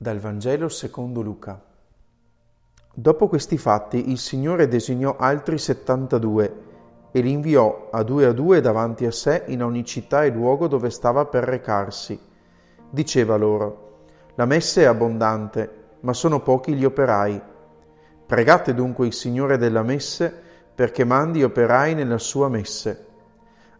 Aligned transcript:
Dal 0.00 0.20
Vangelo 0.20 0.68
secondo 0.68 1.22
Luca. 1.22 1.60
Dopo 2.94 3.26
questi 3.26 3.58
fatti 3.58 4.12
il 4.12 4.18
Signore 4.18 4.68
designò 4.68 5.16
altri 5.18 5.58
settantadue 5.58 6.62
e 7.10 7.20
li 7.20 7.32
inviò 7.32 7.88
a 7.90 8.04
due 8.04 8.26
a 8.26 8.32
due 8.32 8.60
davanti 8.60 9.06
a 9.06 9.10
sé 9.10 9.42
in 9.48 9.60
ogni 9.60 9.84
città 9.84 10.22
e 10.22 10.30
luogo 10.30 10.68
dove 10.68 10.90
stava 10.90 11.24
per 11.24 11.42
recarsi. 11.42 12.16
Diceva 12.88 13.34
loro, 13.34 14.04
la 14.36 14.44
messe 14.44 14.82
è 14.82 14.84
abbondante, 14.84 15.86
ma 16.02 16.12
sono 16.12 16.42
pochi 16.42 16.74
gli 16.74 16.84
operai. 16.84 17.42
Pregate 18.24 18.74
dunque 18.74 19.08
il 19.08 19.12
Signore 19.12 19.58
della 19.58 19.82
messe 19.82 20.32
perché 20.76 21.02
mandi 21.02 21.42
operai 21.42 21.96
nella 21.96 22.18
sua 22.18 22.48
messe. 22.48 23.06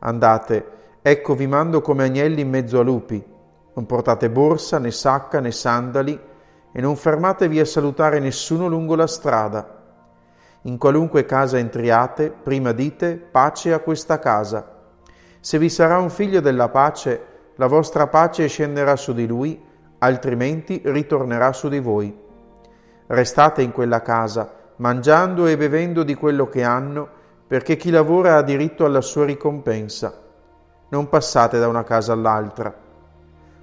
Andate, 0.00 0.66
ecco 1.00 1.36
vi 1.36 1.46
mando 1.46 1.80
come 1.80 2.02
agnelli 2.02 2.40
in 2.40 2.48
mezzo 2.48 2.80
a 2.80 2.82
lupi. 2.82 3.36
Non 3.78 3.86
portate 3.86 4.28
borsa, 4.28 4.80
né 4.80 4.90
sacca, 4.90 5.38
né 5.38 5.52
sandali 5.52 6.20
e 6.72 6.80
non 6.80 6.96
fermatevi 6.96 7.60
a 7.60 7.64
salutare 7.64 8.18
nessuno 8.18 8.66
lungo 8.66 8.96
la 8.96 9.06
strada. 9.06 9.84
In 10.62 10.78
qualunque 10.78 11.24
casa 11.24 11.58
entriate, 11.58 12.32
prima 12.42 12.72
dite 12.72 13.14
pace 13.14 13.72
a 13.72 13.78
questa 13.78 14.18
casa. 14.18 14.78
Se 15.38 15.58
vi 15.58 15.70
sarà 15.70 15.96
un 15.98 16.10
figlio 16.10 16.40
della 16.40 16.70
pace, 16.70 17.52
la 17.54 17.68
vostra 17.68 18.08
pace 18.08 18.48
scenderà 18.48 18.96
su 18.96 19.12
di 19.12 19.28
lui, 19.28 19.64
altrimenti 19.98 20.82
ritornerà 20.84 21.52
su 21.52 21.68
di 21.68 21.78
voi. 21.78 22.12
Restate 23.06 23.62
in 23.62 23.70
quella 23.70 24.02
casa, 24.02 24.54
mangiando 24.78 25.46
e 25.46 25.56
bevendo 25.56 26.02
di 26.02 26.16
quello 26.16 26.48
che 26.48 26.64
hanno, 26.64 27.08
perché 27.46 27.76
chi 27.76 27.90
lavora 27.90 28.38
ha 28.38 28.42
diritto 28.42 28.84
alla 28.84 29.02
sua 29.02 29.24
ricompensa. 29.24 30.20
Non 30.88 31.08
passate 31.08 31.60
da 31.60 31.68
una 31.68 31.84
casa 31.84 32.12
all'altra. 32.12 32.86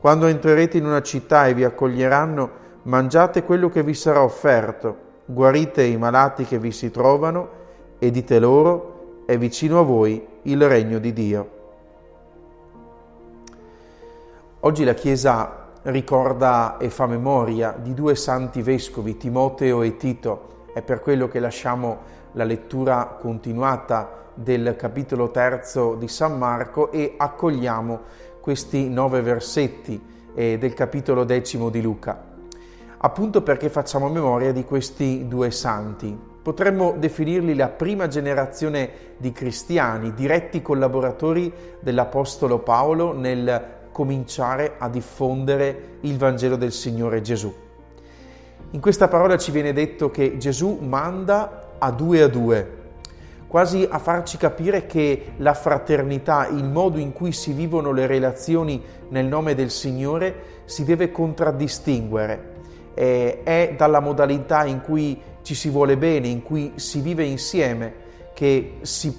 Quando 0.00 0.26
entrerete 0.26 0.78
in 0.78 0.86
una 0.86 1.02
città 1.02 1.48
e 1.48 1.54
vi 1.54 1.64
accoglieranno, 1.64 2.50
mangiate 2.82 3.42
quello 3.42 3.68
che 3.68 3.82
vi 3.82 3.94
sarà 3.94 4.22
offerto, 4.22 4.96
guarite 5.24 5.82
i 5.82 5.96
malati 5.96 6.44
che 6.44 6.60
vi 6.60 6.70
si 6.70 6.92
trovano 6.92 7.48
e 7.98 8.12
dite 8.12 8.38
loro, 8.38 9.22
è 9.26 9.36
vicino 9.36 9.80
a 9.80 9.82
voi 9.82 10.24
il 10.42 10.68
regno 10.68 11.00
di 11.00 11.12
Dio. 11.12 11.50
Oggi 14.60 14.84
la 14.84 14.94
Chiesa 14.94 15.66
ricorda 15.82 16.76
e 16.78 16.90
fa 16.90 17.06
memoria 17.06 17.74
di 17.76 17.92
due 17.92 18.14
santi 18.14 18.62
vescovi, 18.62 19.16
Timoteo 19.16 19.82
e 19.82 19.96
Tito. 19.96 20.66
È 20.72 20.80
per 20.80 21.00
quello 21.00 21.26
che 21.26 21.40
lasciamo 21.40 21.98
la 22.32 22.44
lettura 22.44 23.16
continuata 23.20 24.26
del 24.34 24.76
capitolo 24.76 25.32
terzo 25.32 25.96
di 25.96 26.06
San 26.06 26.38
Marco 26.38 26.92
e 26.92 27.14
accogliamo 27.16 28.00
questi 28.40 28.88
nove 28.88 29.20
versetti 29.22 30.00
eh, 30.34 30.58
del 30.58 30.74
capitolo 30.74 31.24
decimo 31.24 31.68
di 31.68 31.82
Luca, 31.82 32.22
appunto 32.98 33.42
perché 33.42 33.68
facciamo 33.68 34.08
memoria 34.08 34.52
di 34.52 34.64
questi 34.64 35.26
due 35.26 35.50
santi. 35.50 36.16
Potremmo 36.40 36.94
definirli 36.98 37.54
la 37.54 37.68
prima 37.68 38.06
generazione 38.06 38.90
di 39.18 39.32
cristiani, 39.32 40.14
diretti 40.14 40.62
collaboratori 40.62 41.52
dell'Apostolo 41.80 42.60
Paolo 42.60 43.12
nel 43.12 43.76
cominciare 43.92 44.74
a 44.78 44.88
diffondere 44.88 45.98
il 46.02 46.16
Vangelo 46.16 46.56
del 46.56 46.72
Signore 46.72 47.20
Gesù. 47.20 47.52
In 48.70 48.80
questa 48.80 49.08
parola 49.08 49.36
ci 49.36 49.50
viene 49.50 49.72
detto 49.72 50.10
che 50.10 50.36
Gesù 50.36 50.78
manda 50.80 51.74
a 51.78 51.90
due 51.90 52.22
a 52.22 52.28
due, 52.28 52.77
quasi 53.48 53.88
a 53.90 53.98
farci 53.98 54.36
capire 54.36 54.86
che 54.86 55.32
la 55.38 55.54
fraternità, 55.54 56.46
il 56.48 56.64
modo 56.64 56.98
in 56.98 57.12
cui 57.12 57.32
si 57.32 57.52
vivono 57.52 57.92
le 57.92 58.06
relazioni 58.06 58.80
nel 59.08 59.24
nome 59.24 59.54
del 59.54 59.70
Signore 59.70 60.56
si 60.66 60.84
deve 60.84 61.10
contraddistinguere. 61.10 62.56
Eh, 62.94 63.42
è 63.42 63.74
dalla 63.76 64.00
modalità 64.00 64.64
in 64.66 64.82
cui 64.82 65.18
ci 65.42 65.54
si 65.54 65.70
vuole 65.70 65.96
bene, 65.96 66.28
in 66.28 66.42
cui 66.42 66.72
si 66.74 67.00
vive 67.00 67.24
insieme, 67.24 68.06
che 68.34 68.78
si 68.82 69.16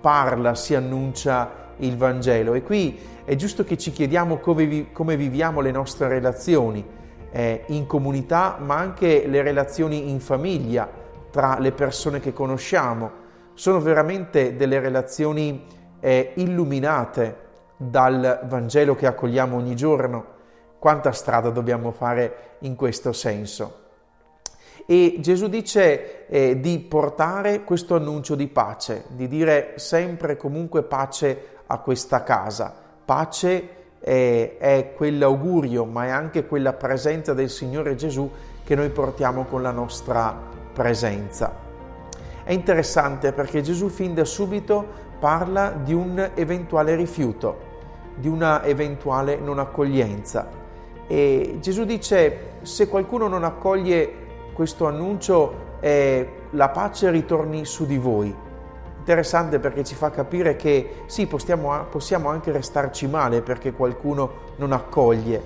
parla, 0.00 0.54
si 0.54 0.76
annuncia 0.76 1.72
il 1.78 1.96
Vangelo. 1.96 2.54
E 2.54 2.62
qui 2.62 2.96
è 3.24 3.34
giusto 3.34 3.64
che 3.64 3.76
ci 3.76 3.90
chiediamo 3.90 4.38
come, 4.38 4.66
vi, 4.66 4.92
come 4.92 5.16
viviamo 5.16 5.60
le 5.60 5.72
nostre 5.72 6.06
relazioni 6.06 6.84
eh, 7.32 7.64
in 7.68 7.86
comunità, 7.86 8.58
ma 8.60 8.76
anche 8.76 9.26
le 9.26 9.42
relazioni 9.42 10.10
in 10.10 10.20
famiglia, 10.20 10.88
tra 11.32 11.58
le 11.58 11.72
persone 11.72 12.20
che 12.20 12.32
conosciamo 12.32 13.22
sono 13.54 13.80
veramente 13.80 14.56
delle 14.56 14.80
relazioni 14.80 15.64
eh, 16.00 16.32
illuminate 16.34 17.42
dal 17.76 18.40
Vangelo 18.44 18.94
che 18.94 19.06
accogliamo 19.06 19.56
ogni 19.56 19.74
giorno. 19.74 20.32
Quanta 20.78 21.12
strada 21.12 21.50
dobbiamo 21.50 21.92
fare 21.92 22.56
in 22.60 22.76
questo 22.76 23.12
senso? 23.12 23.82
E 24.86 25.16
Gesù 25.20 25.48
dice 25.48 26.26
eh, 26.26 26.60
di 26.60 26.78
portare 26.78 27.64
questo 27.64 27.94
annuncio 27.94 28.34
di 28.34 28.48
pace, 28.48 29.04
di 29.08 29.28
dire 29.28 29.74
sempre 29.76 30.32
e 30.32 30.36
comunque 30.36 30.82
pace 30.82 31.52
a 31.66 31.78
questa 31.78 32.22
casa. 32.22 32.74
Pace 33.02 33.68
eh, 34.00 34.56
è 34.58 34.92
quell'augurio, 34.94 35.86
ma 35.86 36.04
è 36.04 36.10
anche 36.10 36.46
quella 36.46 36.74
presenza 36.74 37.32
del 37.32 37.48
Signore 37.48 37.94
Gesù 37.94 38.30
che 38.62 38.74
noi 38.74 38.90
portiamo 38.90 39.44
con 39.44 39.62
la 39.62 39.70
nostra 39.70 40.38
presenza. 40.74 41.63
È 42.44 42.52
interessante 42.52 43.32
perché 43.32 43.62
Gesù 43.62 43.88
fin 43.88 44.12
da 44.12 44.26
subito 44.26 44.84
parla 45.18 45.70
di 45.70 45.94
un 45.94 46.30
eventuale 46.34 46.94
rifiuto, 46.94 47.56
di 48.16 48.28
una 48.28 48.62
eventuale 48.64 49.36
non 49.38 49.58
accoglienza. 49.58 50.46
E 51.06 51.56
Gesù 51.60 51.84
dice, 51.84 52.50
se 52.60 52.88
qualcuno 52.88 53.28
non 53.28 53.44
accoglie 53.44 54.12
questo 54.52 54.86
annuncio, 54.86 55.72
eh, 55.80 56.28
la 56.50 56.68
pace 56.68 57.10
ritorni 57.10 57.64
su 57.64 57.86
di 57.86 57.96
voi. 57.96 58.34
Interessante 58.98 59.58
perché 59.58 59.82
ci 59.82 59.94
fa 59.94 60.10
capire 60.10 60.56
che 60.56 61.04
sì, 61.06 61.26
possiamo, 61.26 61.84
possiamo 61.90 62.28
anche 62.28 62.52
restarci 62.52 63.06
male 63.06 63.40
perché 63.40 63.72
qualcuno 63.72 64.30
non 64.56 64.72
accoglie, 64.72 65.42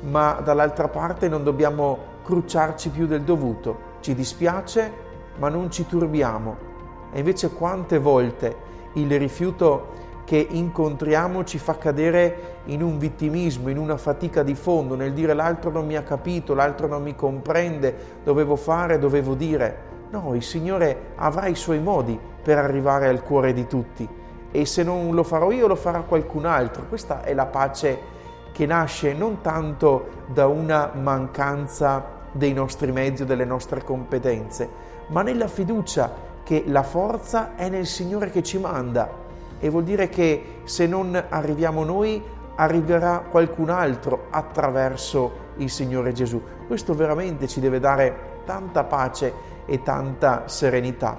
ma 0.00 0.40
dall'altra 0.42 0.88
parte 0.88 1.28
non 1.28 1.44
dobbiamo 1.44 1.98
crucciarci 2.24 2.90
più 2.90 3.06
del 3.06 3.22
dovuto. 3.22 3.90
Ci 4.00 4.14
dispiace, 4.14 5.10
ma 5.38 5.48
non 5.48 5.70
ci 5.70 5.86
turbiamo. 5.86 6.70
E 7.12 7.18
invece 7.18 7.50
quante 7.50 7.98
volte 7.98 8.70
il 8.94 9.18
rifiuto 9.18 10.00
che 10.24 10.46
incontriamo 10.48 11.44
ci 11.44 11.58
fa 11.58 11.76
cadere 11.76 12.60
in 12.66 12.82
un 12.82 12.98
vittimismo, 12.98 13.68
in 13.68 13.78
una 13.78 13.96
fatica 13.96 14.42
di 14.42 14.54
fondo, 14.54 14.94
nel 14.94 15.12
dire 15.12 15.34
l'altro 15.34 15.70
non 15.70 15.86
mi 15.86 15.96
ha 15.96 16.02
capito, 16.02 16.54
l'altro 16.54 16.86
non 16.86 17.02
mi 17.02 17.14
comprende, 17.14 17.94
dovevo 18.24 18.56
fare, 18.56 18.98
dovevo 18.98 19.34
dire. 19.34 19.90
No, 20.10 20.34
il 20.34 20.42
Signore 20.42 21.12
avrà 21.16 21.46
i 21.46 21.54
suoi 21.54 21.80
modi 21.80 22.18
per 22.42 22.58
arrivare 22.58 23.08
al 23.08 23.22
cuore 23.22 23.52
di 23.52 23.66
tutti 23.66 24.08
e 24.54 24.66
se 24.66 24.82
non 24.82 25.14
lo 25.14 25.22
farò 25.22 25.50
io 25.50 25.66
lo 25.66 25.74
farà 25.74 26.00
qualcun 26.00 26.44
altro. 26.44 26.84
Questa 26.86 27.22
è 27.22 27.32
la 27.32 27.46
pace 27.46 28.10
che 28.52 28.66
nasce 28.66 29.14
non 29.14 29.40
tanto 29.40 30.08
da 30.26 30.46
una 30.46 30.90
mancanza 30.94 32.20
dei 32.32 32.52
nostri 32.52 32.92
mezzi 32.92 33.22
o 33.22 33.24
delle 33.24 33.46
nostre 33.46 33.82
competenze, 33.82 34.68
ma 35.08 35.22
nella 35.22 35.48
fiducia 35.48 36.30
che 36.42 36.64
la 36.66 36.82
forza 36.82 37.54
è 37.54 37.68
nel 37.68 37.86
Signore 37.86 38.30
che 38.30 38.42
ci 38.42 38.58
manda. 38.58 39.20
E 39.58 39.68
vuol 39.68 39.84
dire 39.84 40.08
che 40.08 40.60
se 40.64 40.86
non 40.86 41.22
arriviamo 41.28 41.84
noi, 41.84 42.22
arriverà 42.56 43.24
qualcun 43.30 43.70
altro 43.70 44.26
attraverso 44.30 45.50
il 45.56 45.70
Signore 45.70 46.12
Gesù. 46.12 46.40
Questo 46.66 46.94
veramente 46.94 47.46
ci 47.46 47.60
deve 47.60 47.80
dare 47.80 48.40
tanta 48.44 48.84
pace 48.84 49.32
e 49.66 49.82
tanta 49.82 50.48
serenità. 50.48 51.16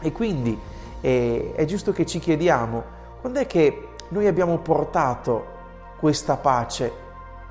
E 0.00 0.12
quindi 0.12 0.58
eh, 1.00 1.52
è 1.54 1.64
giusto 1.64 1.92
che 1.92 2.04
ci 2.06 2.18
chiediamo 2.18 3.00
quando 3.20 3.38
è 3.38 3.46
che 3.46 3.88
noi 4.08 4.26
abbiamo 4.26 4.58
portato 4.58 5.46
questa 5.98 6.36
pace 6.36 6.92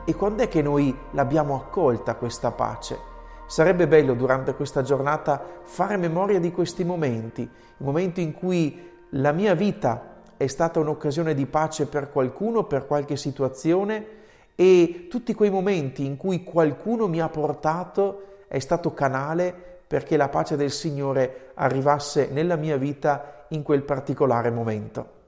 e 0.03 0.15
quando 0.15 0.43
è 0.43 0.47
che 0.47 0.61
noi 0.61 0.95
l'abbiamo 1.11 1.55
accolta 1.55 2.15
questa 2.15 2.51
pace. 2.51 3.10
Sarebbe 3.51 3.85
bello 3.85 4.13
durante 4.13 4.53
questa 4.53 4.81
giornata 4.81 5.43
fare 5.63 5.97
memoria 5.97 6.39
di 6.39 6.53
questi 6.53 6.85
momenti, 6.85 7.41
i 7.41 7.83
momenti 7.83 8.21
in 8.21 8.31
cui 8.31 8.89
la 9.09 9.33
mia 9.33 9.55
vita 9.55 10.21
è 10.37 10.47
stata 10.47 10.79
un'occasione 10.79 11.33
di 11.33 11.45
pace 11.45 11.87
per 11.87 12.11
qualcuno, 12.11 12.63
per 12.63 12.87
qualche 12.87 13.17
situazione 13.17 14.05
e 14.55 15.07
tutti 15.09 15.33
quei 15.33 15.49
momenti 15.49 16.05
in 16.05 16.15
cui 16.15 16.45
qualcuno 16.45 17.09
mi 17.09 17.19
ha 17.19 17.27
portato 17.27 18.37
è 18.47 18.59
stato 18.59 18.93
canale 18.93 19.53
perché 19.85 20.15
la 20.15 20.29
pace 20.29 20.55
del 20.55 20.71
Signore 20.71 21.51
arrivasse 21.55 22.29
nella 22.31 22.55
mia 22.55 22.77
vita 22.77 23.47
in 23.49 23.63
quel 23.63 23.83
particolare 23.83 24.49
momento. 24.49 25.20